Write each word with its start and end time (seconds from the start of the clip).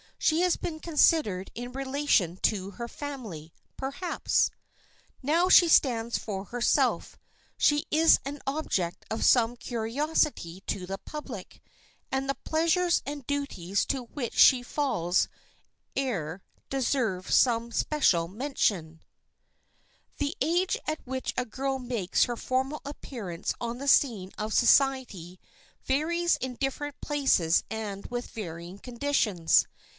She 0.17 0.41
has 0.41 0.55
been 0.55 0.79
considered 0.79 1.51
in 1.55 1.71
relation 1.71 2.37
to 2.43 2.71
her 2.71 2.87
family, 2.87 3.53
perhaps. 3.77 4.49
Now 5.23 5.47
she 5.49 5.67
stands 5.67 6.17
for 6.17 6.45
herself. 6.45 7.17
She 7.57 7.85
is 7.91 8.19
an 8.25 8.39
object 8.45 9.05
of 9.11 9.23
some 9.25 9.55
curiosity 9.55 10.61
to 10.67 10.85
the 10.85 10.99
public, 10.99 11.61
and 12.11 12.27
the 12.29 12.33
pleasures 12.35 13.01
and 13.05 13.25
duties 13.27 13.83
to 13.87 14.03
which 14.05 14.35
she 14.35 14.63
falls 14.63 15.27
heir 15.95 16.41
deserve 16.69 17.31
some 17.31 17.71
special 17.71 18.27
mention. 18.27 19.01
[Sidenote: 19.01 20.17
THE 20.17 20.37
AGE 20.41 20.41
OF 20.41 20.41
A 20.41 20.41
DÉBUTANTE] 20.41 20.41
The 20.41 20.47
age 20.47 20.77
at 20.99 21.07
which 21.07 21.33
a 21.37 21.45
girl 21.45 21.79
makes 21.79 22.23
her 22.25 22.37
formal 22.37 22.81
appearance 22.85 23.53
on 23.59 23.77
the 23.77 23.87
scene 23.87 24.31
of 24.37 24.53
society 24.53 25.39
varies 25.83 26.37
in 26.37 26.55
different 26.55 26.99
places 27.01 27.63
and 27.71 28.05
with 28.07 28.29
varying 28.29 28.77
conditions. 28.79 29.67